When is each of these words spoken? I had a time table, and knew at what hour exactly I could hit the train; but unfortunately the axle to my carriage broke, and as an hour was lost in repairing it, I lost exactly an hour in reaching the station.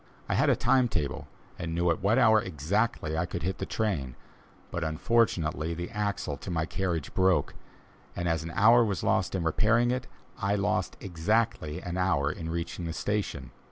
I 0.27 0.33
had 0.33 0.49
a 0.49 0.55
time 0.55 0.87
table, 0.87 1.27
and 1.59 1.75
knew 1.75 1.91
at 1.91 2.01
what 2.01 2.17
hour 2.17 2.41
exactly 2.41 3.15
I 3.15 3.27
could 3.27 3.43
hit 3.43 3.59
the 3.59 3.67
train; 3.67 4.15
but 4.71 4.83
unfortunately 4.83 5.75
the 5.75 5.91
axle 5.91 6.37
to 6.37 6.49
my 6.49 6.65
carriage 6.65 7.13
broke, 7.13 7.53
and 8.15 8.27
as 8.27 8.41
an 8.41 8.49
hour 8.55 8.83
was 8.83 9.03
lost 9.03 9.35
in 9.35 9.43
repairing 9.43 9.91
it, 9.91 10.07
I 10.39 10.55
lost 10.55 10.97
exactly 11.01 11.83
an 11.83 11.97
hour 11.99 12.31
in 12.31 12.49
reaching 12.49 12.85
the 12.85 12.93
station. 12.93 13.51